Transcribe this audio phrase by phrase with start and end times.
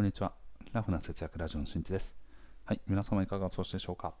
[0.00, 0.32] こんにちは。
[0.72, 2.16] ラフな節約ラジオのしんちです。
[2.64, 4.14] はい、皆様いかがお過ごしでしょうか。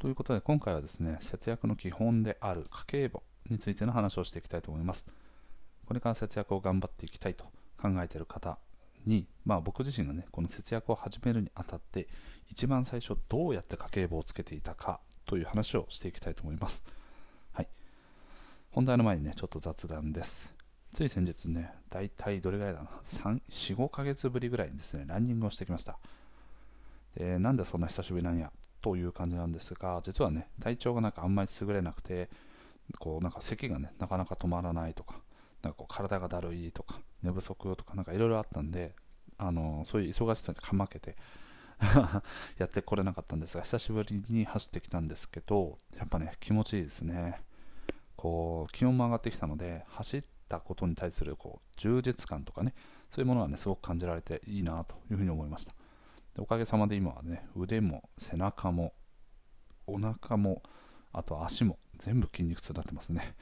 [0.00, 5.04] ということで、今回はですね、節約の基本である家計簿についての話をしていきたいと思います。
[5.84, 7.44] これから節約を頑張っていきたいと
[7.76, 8.56] 考えている方
[9.04, 12.08] に、まあ、僕自身がね、この節約を始めるにあたって、
[12.50, 16.82] 一番最初どうやって家計簿をつけていたかという話をしていきたいと思います。
[17.52, 17.68] はい。
[18.70, 20.54] 本題の前にね、ちょっと雑談です。
[20.94, 25.98] つい先日ね、大体どれぐらいだな、3 4、5ヶ月ぶりぐらいにですね、ランニングをしてきました。
[27.16, 28.52] でなんでそんな久しぶりなんや？
[28.80, 32.28] という感じなんですが、実はね、体調がなんかあんまり優れなくて、
[32.98, 35.16] こうなんか咳がね、なかなか止まらないとか、
[35.62, 38.94] なんかこう体がだるいとか、寝不足とか、なんかいろいろあったんで、
[39.36, 41.16] あのそういう忙しさにかまけて
[42.58, 47.40] やってこれなかったんですが、久しぶりに走ってきたんですけど、やっぱね、気持ちいいですね。
[48.16, 50.22] こう気温も上がってきたので、走っ
[50.54, 52.74] たことに対するこう充実感とかね、
[53.10, 55.72] そういうものはね、すごく感じられていいなというふうに思いました。
[56.34, 58.92] でおかげさまで今はね、腕も背中も
[59.86, 60.62] お腹も、
[61.12, 63.34] あと足も全部筋肉痛になってますね。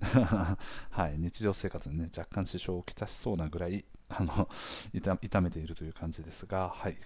[0.90, 4.48] はい、日常生活にね、若干支障をきたしそうなぐらい、あの
[4.92, 6.96] 痛めているという感じですが、はい、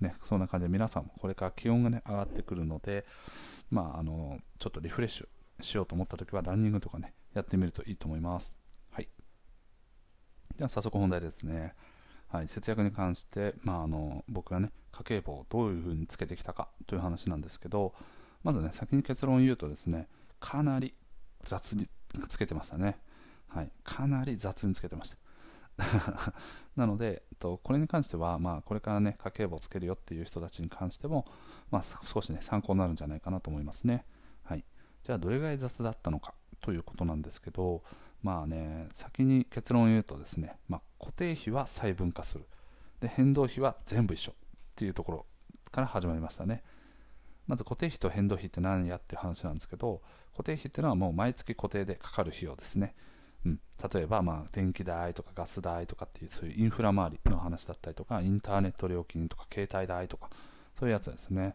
[0.00, 3.06] ね、そんな感じで皆さんもこれから気温がね、上がってくるので、
[3.70, 8.63] まあ、あのちょっとリフレッシュしようと思った時はランニングとかね、やってみるといいと思います。
[10.56, 11.74] では早速本題ですね。
[12.28, 17.94] はい、節約に関して、まあ、あの僕がね家計簿をどういうふうにつけてきたかという話なんですけど
[18.42, 20.08] まずね先に結論を言うとですね
[20.40, 20.94] かなり
[21.44, 21.88] 雑に
[22.28, 22.98] つけてましたね、
[23.48, 25.16] はい、かなり雑につけてました。
[26.76, 31.24] なので、えっと、これに関しては、まあ、これからね家計簿をつけるよっていう人たちに関しても、
[31.70, 34.04] まあ、少しね参考になるんじゃないかなと思いますね、
[34.44, 34.64] はい、
[35.02, 37.82] じゃあどれぐらい雑だったのかということなんですけど
[38.24, 42.46] まあね、先に結論を言うとですね、まあ、固定費は細分化する
[43.00, 43.06] で。
[43.06, 44.34] 変動費は全部一緒っ
[44.74, 45.26] ていうところ
[45.70, 46.62] から始まりましたね。
[47.46, 50.00] まず固定費と変動費って何やっていう話なんですけど、
[50.32, 52.94] 固定費っていうのはもう毎月固定でかかる費用ですね。
[53.44, 53.60] うん、
[53.92, 60.30] 例えば、まあ、電気代とかガス代とかっていうそういうインフラ周りの話だったりとか、インターネット料金とか携帯代とか、
[60.78, 61.54] そういうやつですね。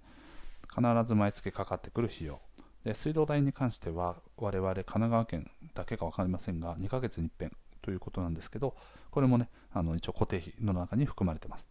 [0.69, 2.40] 必ず毎月かかってくる費用。
[2.84, 7.51] で水道代に関しては我々神奈川県だけか分かりませんが2ヶ月に一遍
[7.81, 8.75] ということなんですけど
[9.12, 11.68] これもねあの一応固定費の中に含まれてます。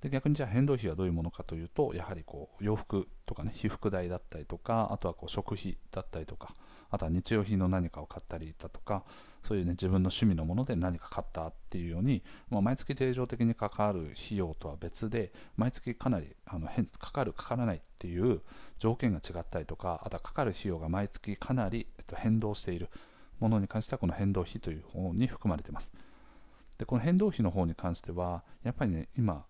[0.00, 6.54] で逆にじゃあ変動費はどういうものかというとやはりこう洋服とかね被服代だったりとかあとはこう食費だったりとか
[6.90, 9.04] あとは日用品の何かを買ったりだとか
[9.42, 18.40] そういうね自分の趣味のもので何か買ったっていうように、まあ、毎月定常的にかかる費用とは別で毎月かなりあの変かかるかからないっていう
[18.78, 22.88] 条件が違ったりとかあとはかかる費用が毎月かなり、えっと、変動している
[23.40, 25.92] ものに関してはこの変動費という方に含まれています。
[26.78, 29.44] でこの変動費の方に関してはやっぱりね今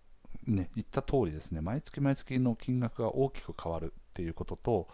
[0.47, 4.87] ね言った通りですね毎月毎月の金額が大きく変わるっていうことと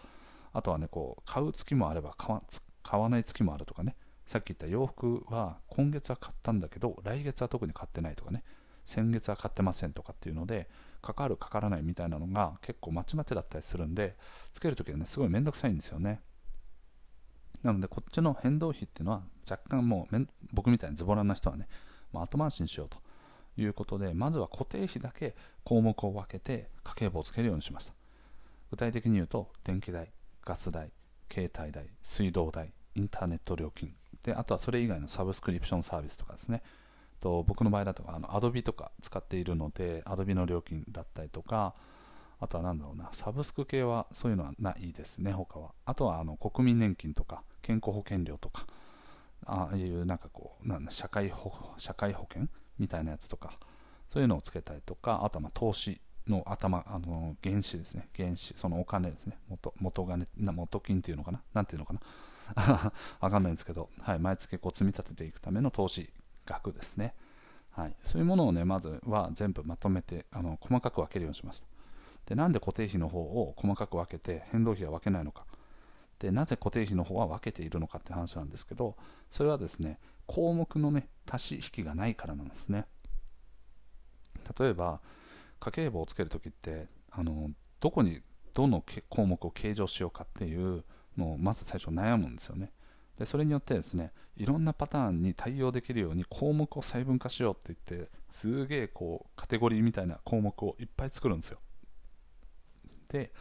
[0.55, 2.41] あとはね、こう、買う月もあれば買わ
[2.81, 8.41] 買わない月もあるとかね、さっき言った洋服は今月は買ったんだけど、来月は特に買ってないとかね、
[8.85, 10.69] 先月は買ってませんとかっていうので、
[11.01, 14.15] かかるかからないみたいなのが結構まちまちだったりするんで、
[14.53, 16.21] つけるときはね、すごいめんどくさいんですよね。
[17.61, 21.67] なので、こっちの変動費っていうのは若干もう僕みたいにズボラな人はね、
[22.13, 22.97] もう後回しにしようと
[23.57, 27.93] いうことで、まずは固定費だけ項目を分けて家計簿をつけるようにしました。
[28.71, 30.11] 具体的に言うと、電気代、
[30.45, 30.91] ガス代、
[31.31, 36.61] 携帯代、水道代、インターネット料金、であとはそれ以外のサブスクリプションサービスとかですね、
[37.19, 41.73] と僕の場合だとあの Adobe とか使っているので、Adobe の料金だったりとか、
[42.39, 45.71] あとは何だろうな、サブスク系はそういうのはないですね、他は。
[45.85, 48.67] あとはあの国民年金とか、健康保険料とか、
[49.45, 53.57] ああいうなんかこう、なん社会保社会保険みたいなやつとか、
[54.11, 61.99] そういうのをつけたりとか、あとはま投資の頭、あの原資ですね、原資、そのお金ですね、元元金、元金っていうのかな、なんていうのかな、
[63.19, 66.11] わかんないんですけど、はい、毎月こう積み立てていくための投資
[66.45, 67.15] 額ですね、
[67.71, 71.67] はい、そういうものをね、まずは全部まとめて、あの細かく分けるようにしました。
[72.25, 75.45] で、なんで固定費の方を細かく分けて、変動費は分けないのか。
[76.19, 78.95] で、なぜ固定費の方は分けているのかって話なんですけど、
[79.29, 82.85] それはですね、項目のね、足し引きがないからなんですね。
[84.57, 85.01] 例えば、
[85.59, 87.49] 家計簿をつけるときってあの
[87.79, 88.21] どこに
[88.53, 90.83] どの項目を計上しようかっていう
[91.17, 92.71] のをまず最初悩むんですよね。
[93.17, 101.59] でそれによってですねいろんなパターンに対応できるように項目を細分化しようって言ってすげえこうカテゴリーみたいな項目をいっぱい作るんですよ。
[103.09, 103.31] で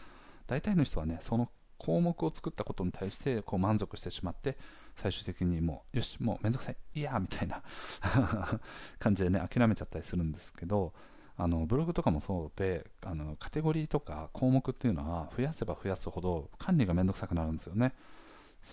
[0.46, 4.56] 大体の人はねその項目を作ったことに対してこう満足してしまって
[4.94, 7.62] 最終的にもうよしもうめんどくさいいやみたいな
[8.98, 10.94] 感じでね諦めちゃったりするんですけど
[11.36, 17.94] あのブログとかもそうであのカテゴリーとか項目っていうのは増やせば増やすほど管理がめんどくさくなるんですよね。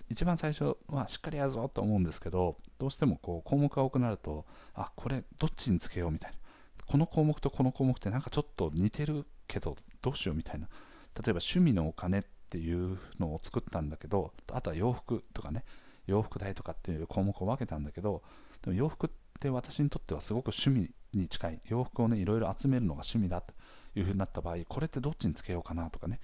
[0.08, 6.38] 一番最初はしっかりやるぞと思うんですけどどうしてもこう項目が多くなるとあこれどっちにつけようみたいな。
[6.86, 10.66] この項目とこの項目ってなんかちょっと似てるけどどうしようみたいな。
[10.66, 15.64] 例えば趣味のお金っていうのを作ったんだけどあとは洋服とかね。
[16.06, 18.22] 洋服代とかっていう項目を分けたんだけど
[18.62, 23.54] でも洋服って私にとってはすごく趣味に近い洋服をねいろいろ集めるのが趣味だと
[23.94, 26.20] いうふうになった場合これってどっちにつけようかなとかね。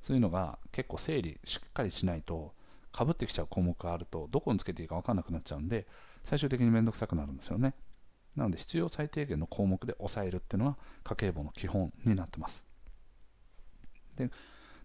[0.00, 2.54] そういうのが結構整理しっかりしないと
[2.92, 5.86] かぶってきちゃう項目があるとどこにつけていいか分かんなくなっちゃうんで
[6.24, 7.74] 最終的に面倒くさくなるんですよね。
[8.36, 12.64] なので必要最低限の項目で抑えるっていうのは家計簿の基本になってます。
[14.16, 14.30] で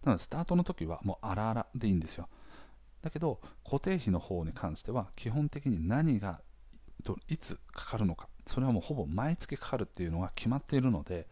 [0.02, 2.28] なのでスタートの時はもうあらあらでいいんですよ。
[3.02, 6.40] だけど固定費の方に関しては基本的に何が
[7.28, 8.28] いつかかるのか。
[8.46, 11.26] それはもうほぼ毎月かかるっていうのが決まっているので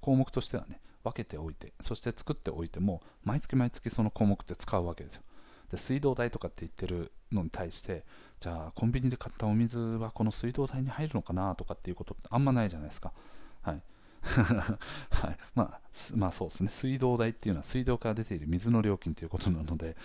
[0.00, 5.22] 項目としてはね分けておいてそして作っておいても毎月毎月その項目って使うわけですよ。
[5.70, 8.04] で水道代とかって言ってるのに対して
[8.40, 13.12] じゃあコンビニで買ったお水はこの水道代に入るのかなとかっていうことってあんまないじゃないですか。
[13.62, 13.82] はい。
[14.22, 15.36] はい。
[15.54, 15.80] まあ、
[16.14, 16.70] まあそうですね。
[16.70, 19.96] 水道代っていうのは水道から出ている水の料金ということなので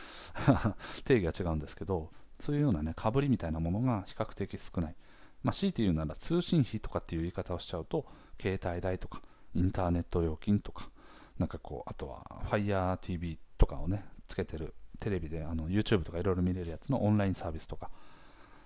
[1.06, 4.96] 定義は違うんですけどそういうようなねかぶりみたいなものが比較的少ない。
[5.44, 8.06] まあ、強いて言うなら通信費とかっていう言い方をしちゃうと
[8.42, 9.22] 携帯代とか
[9.54, 10.90] インターネット料金とか
[11.38, 17.90] なんかこうあとは FireTV とかをねつけてるテレビであの YouTube とかいろいろ見れるやつのオンラインサービスとか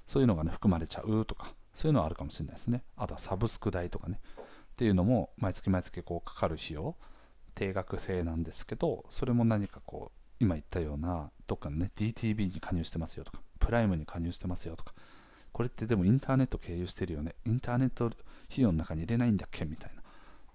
[0.06, 2.84] そういうのがね含まれちゃうとかそういうのはあるかもしれないですね。
[2.96, 6.96] あとはサブスク代とかねっていうのも毎月毎月こうかかる費用
[7.56, 14.94] 定額制なんですけどそれも何かこう今言ったようなどっかのね DTV に加入してますよとかプライムに加入してますよとか
[15.52, 17.36] これってでもインターネット経由してるよね。
[17.46, 18.18] インターネット費
[18.58, 19.66] 用の中に入れないんだっけ？
[19.66, 20.02] みたいな。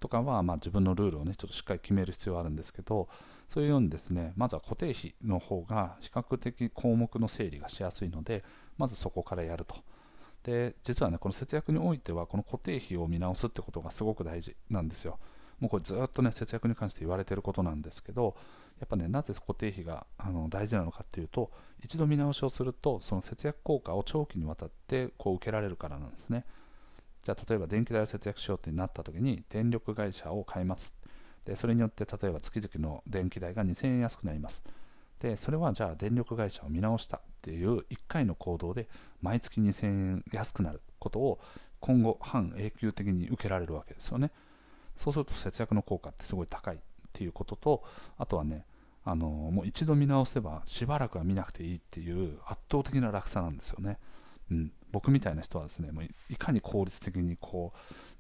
[0.01, 3.09] とかは、まあ、自分のルールをねちょっとしっかり決める必要はあるんですけど
[3.49, 8.43] そういうようにですねまずは固定費の方が比較的項目の整理がしやすいので
[8.79, 9.77] まずそこからやると。
[10.43, 15.21] で実はねこの節約においてはこの固定費を見直すってことがすごく大事なんですよ。
[15.63, 18.35] もうこれずっとね節約に関して言われてることなんですけど
[18.81, 21.53] やっぱねなぜ固定費があの大事なのかっていうと
[21.85, 26.45] 一度見直しをするとその節約効果を長期にわたってこう受けられるからなんですね。
[27.23, 30.97] じゃあ例えば電気代を節約しようってなった時に電力会社を変えます。
[31.45, 34.65] でそれによって例えば月々の電気代が2000円安くなります。
[35.21, 38.89] でそれはじゃあ電力会社を見直したっていう1回の行動で
[39.21, 41.39] 毎月2000円安くなることを
[41.79, 44.33] 今後半永久的に受けられるわけですよね。
[45.03, 46.79] そうすると節約の効果ってすごい高いっ
[47.13, 47.83] ていうことと
[48.19, 48.65] あとはね
[49.05, 53.99] あのもう一度見直せばしばらくは見なくていいっていう圧倒的な楽さなんですよね、
[54.53, 57.73] うん、僕みたいな人はですねもういかに効率的にこ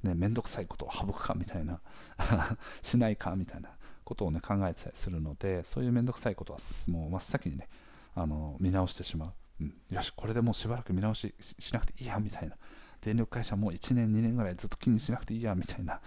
[0.04, 1.80] うね面倒くさいことを省くかみたいな
[2.82, 3.70] しないかみたいな
[4.02, 6.58] ことをね考えてたりするのでそういう面倒くさいことは
[6.88, 7.68] もう真っ先にね
[8.16, 12.56] あの見直してしまう、うん、よしこれでもうしばらく見直ししなくていいやみたいな。
[13.02, 16.00] 電力会社もう1年2年ぐらいずっと気にしなくていいやみたいな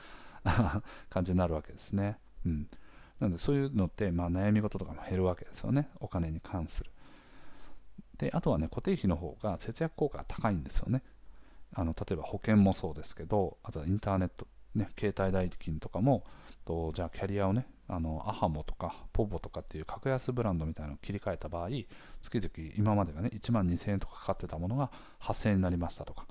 [1.10, 2.20] 感じになるわけですね。
[2.46, 2.70] うん、
[3.20, 5.90] なのでそういうのって、まあ、悩み事とかも減るわけですよね。
[6.00, 6.92] お金に関する。
[8.18, 11.04] で、あとはね、固定費の方が節約効果が高いんですよね。
[11.74, 16.24] あの例えば保険もそうですけど、あとはインターネット、ね、携帯代金とかも、
[16.64, 21.70] とじゃあキャリアをね、あのアハモとかポボとかっていう格安ブランドみたいなのを切り替えた場合、
[22.22, 26.28] 月々今までがね、1万2000円とかかかってたものが8000円になりましたとか、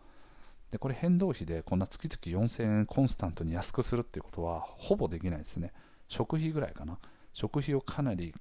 [0.71, 5.73] でこれ変動費でこんな月々4000円コンスタントに安くするっていうことはほぼできないですね。
[6.09, 6.99] 食費ぐらいかな。
[7.33, 8.35] 食費をかなり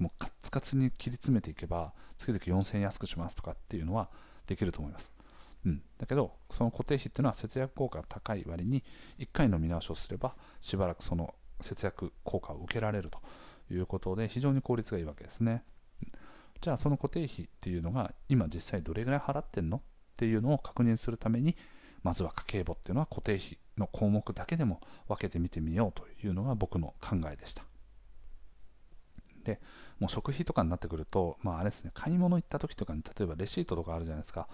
[0.00, 4.08] もうカツカツに切り詰めていけば月々4000円安くしますとかっていうのは
[4.46, 5.12] できると思います、
[5.66, 8.82] うん、だけどその固定費っていうのは節約効果が高い割に
[9.18, 13.20] 1回の見直しをすればしばらくその節約効果を受けられると
[13.72, 15.64] いうことで非常に効率がいいわけですね。
[16.60, 19.80] じゃあその固定費っていうのが今実際どれぐらい払ってんのっ
[20.18, 21.56] ていうのを確認するために
[22.02, 27.62] まずは家計簿っていうのは固定費の項目だけでも分けてみてみようというのが僕の考えでした。
[29.44, 29.60] で、
[29.98, 34.48] もう食費とかになってくると、まああれですね、買い物行った時とかに例えばレシートとかあるじゃないですか。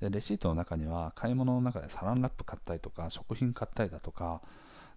[0.00, 4.42] で、レシートの中には買い物の中でサランラップ買ったりとか、食品買ったりだとか、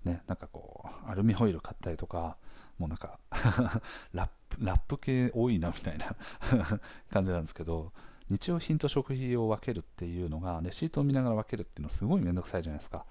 [0.04, 2.38] ね、なんかこう、アルミホイル買ったりとか、
[2.78, 3.20] もうなんか、
[4.14, 4.28] ラ
[4.60, 6.16] ップ系多いなみたいな
[7.12, 7.92] 感じなんですけど、
[8.30, 13.06] 日用品と食費を分けるっていうのが、レシートを見ながら分けるっていうのはすごいめんどくさいじゃないですか。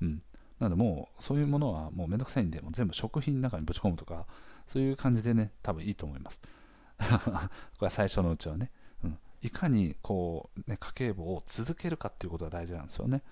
[0.00, 0.22] うん。
[0.58, 4.26] なのでもう、そういうものはもうめんどくさいんで、もう全部食品の中にぶち込むとか、
[4.66, 6.40] そういう感じでね、多分いいと思います。
[6.98, 7.06] こ
[7.82, 8.70] れは最初のうちはね、
[9.04, 13.22] うん、いかにこう、ね、家計簿を続けるかっていうことが大事なんですよね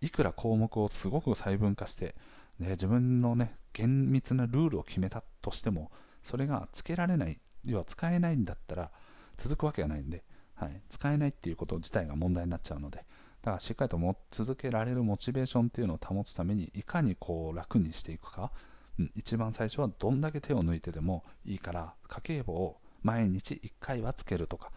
[0.00, 2.14] いくら項目をすごく細分化して、
[2.58, 5.90] ね、自分のね厳密なルールを決めたとしても
[6.22, 8.90] それがつけられない要は使えないんだったら
[9.36, 10.24] 続くわけがないんで、
[10.64, 13.04] はい、使えないっていうこと自体が問題になっちゃうので。
[13.42, 18.50] だからしっかりとも続けられるモチベーションっていうのを保つためにいかにこう楽にしていくか、
[18.98, 24.70] うん、一番最初はどんだけ手を抜いてでもいいから家計簿を毎日1回はつけるとか。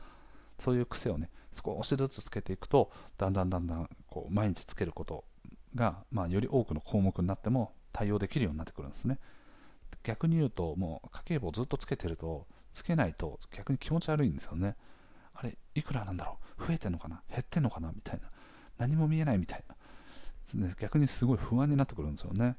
[0.60, 5.24] そういう癖をね少しずつつけていくとだんだんだんだんこう毎日つけること
[5.76, 9.20] が、まあ、より多くの項目になっても対応できるようになってくるんですね。
[10.04, 14.76] 逆に言うともう家計簿をずっとつけてるとつけないと逆に気持ち悪いんですよね。
[15.40, 16.66] あれいくらなんだろう？
[16.68, 17.22] 増えてんのかな？
[17.30, 17.92] 減ってんのかな？
[17.94, 18.30] みたいな。
[18.78, 19.76] 何も見えないみたいな。
[20.80, 22.56] 逆にすごい不安になってくるんですよね。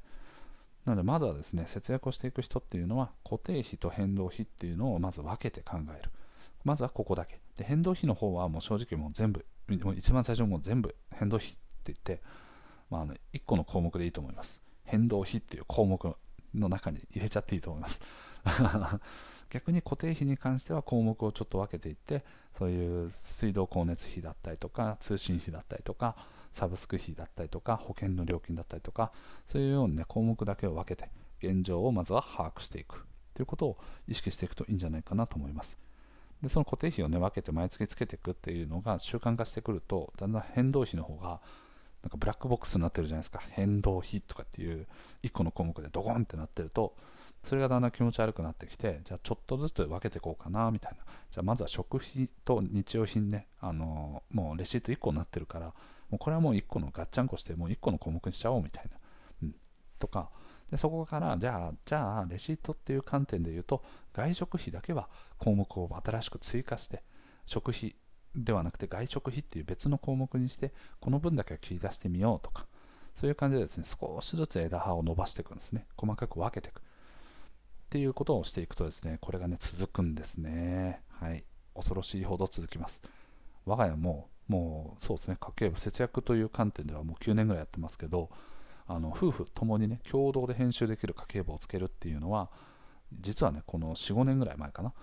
[0.85, 6.09] なのでまずはですね節約をしていく人っていうのは固定費と変動費っていうのをまず分けて考える。
[6.63, 7.39] まずはここだけ。
[7.57, 9.45] で変動費の方はもう正直もう全部
[9.83, 12.21] もう一番最初もう全部変動費って言って、
[12.89, 14.61] まあ、あの1個の項目でいいと思います。
[14.83, 16.15] 変動費っていう項目
[16.55, 18.01] の中に入れちゃっていいと思います。
[19.49, 22.23] 逆に固定費に関しては項目をちょっと分けていって
[22.57, 26.15] そういう水道光熱費だったりとか通信費だったりとか
[26.51, 29.11] サブスク費だったりとか保険の料金だったりとか
[29.47, 31.09] そういうようにね項目だけを分けて
[31.41, 33.05] 現状をまずは把握していく。
[33.33, 33.77] ということを
[34.07, 35.79] 意識していくといいんじゃないかなと思います。
[36.43, 41.41] でその固定費をね分けて毎月つけていくっていうのが習慣化してくるとだんだん変動費の方が
[42.03, 43.41] なんかブラックボックスになってるじゃないですか。
[43.51, 44.87] 変動費とかっていう
[45.23, 46.95] 1個の項目でドゴンってなってると
[47.43, 50.99] それがだんだん気持ち悪くなってきてじゃあちょっとずつ分けていこうかなみたいな。
[51.31, 55.67] じゃあまずは食費と日用品ねあのもうレシート1個になってるから
[56.09, 58.97] もうこれはもう1個のガッチャンコしてもう1個の項目にしちゃおうみたいな、
[59.43, 59.55] うん、
[59.99, 60.29] とか
[60.71, 67.03] でそこからじゃあじゃあレシートっていう観点で言うと外食費だけは項目を新しく追加して
[67.45, 67.95] 食費
[68.35, 72.65] ではなくて外食費っていう別の項目にしてこの分だけは切り出してみようとか
[73.15, 75.85] そういう感じでですね少しずつ枝葉を伸ばしていくんですね。
[75.97, 76.79] 細かく分けていく。
[76.79, 76.81] っ
[77.89, 81.01] ていうことをしていくとですねこれがね続くんですね。
[81.09, 81.43] はい。
[81.75, 83.01] 恐ろしいほど続きます。
[83.65, 88.29] 我が家ももうそうですね家計簿節約という観点ではもう9年ぐらいやってますけど
[88.87, 92.49] あの夫婦ともにね共同で編集できる家計簿をつけるっていうのは
[93.19, 94.93] 実はねこの45年ぐらい前かな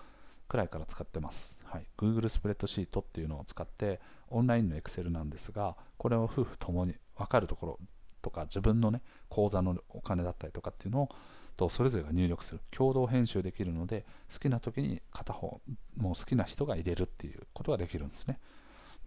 [0.47, 7.79] くらいから使ってます、はい、Google スプレッドシートっていうのを使ってオンラインの Excel なんですがこれを夫婦ともに分かるところ
[8.21, 11.09] とか自分のね口座のお金だったりとかっていうのを
[11.57, 12.61] とそれぞれが入力する。
[12.71, 15.59] 共同編集できるので好きな時に片方
[15.97, 18.39] もう好きな人が入れるっていうことができるんですね、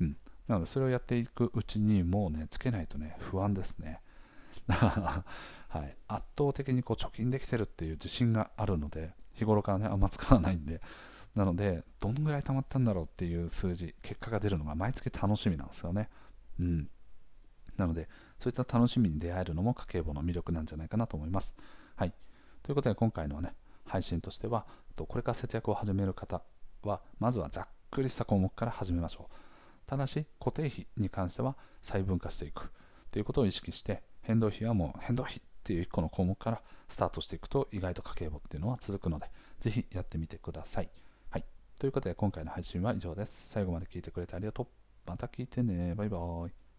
[0.01, 0.17] うん、
[0.49, 4.01] なのでそれをやっていくうちにもうねつけないとね不安ですね。
[4.69, 10.81] はい、圧倒的にこう貯金できてるっていう自信があるので日頃からねあんま使わないんで
[11.35, 16.09] なのでどんぐらい貯まったんだろうっていう数字結果が出るのが毎月楽しみなんですよね。
[16.59, 16.91] うん。
[17.77, 18.09] なので
[18.39, 21.55] そういった楽しみに出会えるのも家計簿の魅力なんじゃないかなと思います。
[21.97, 22.13] はい。
[22.63, 23.55] ということで今回のね
[23.87, 26.43] 配信としてはこれから節約を始める方
[26.83, 29.35] はまずはざっくりした項目から始めましょう。
[29.87, 32.71] ただし固定費に関しては細分化していく。
[33.11, 40.91] ということを意識して変動費はもう変動費っていう1個の項目からスタートしていくと意外と家計簿っていうのは続くのでぜひやってみてください。
[41.81, 43.49] ということで今回の配信は以上です。
[43.49, 44.67] 最後まで聞いてくれてありがとう。
[45.07, 45.95] また聞いてね。
[45.95, 46.70] バイバーイ。